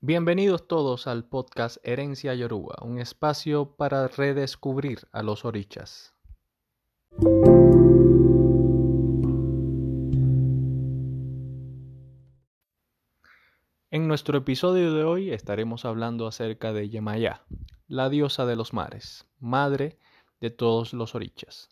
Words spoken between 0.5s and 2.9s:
todos al podcast Herencia Yoruba,